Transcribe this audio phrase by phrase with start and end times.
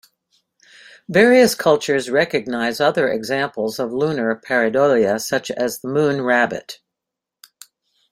[1.09, 6.79] Various cultures recognise other examples of lunar pareidolia, such as the Moon rabbit.